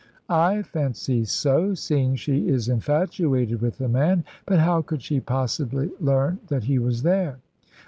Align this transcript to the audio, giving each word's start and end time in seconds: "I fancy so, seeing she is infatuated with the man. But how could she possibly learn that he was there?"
"I 0.39 0.63
fancy 0.63 1.25
so, 1.25 1.75
seeing 1.75 2.15
she 2.15 2.47
is 2.49 2.67
infatuated 2.69 3.61
with 3.61 3.77
the 3.77 3.87
man. 3.87 4.23
But 4.47 4.57
how 4.57 4.81
could 4.81 5.03
she 5.03 5.19
possibly 5.19 5.91
learn 5.99 6.39
that 6.47 6.63
he 6.63 6.79
was 6.79 7.03
there?" 7.03 7.37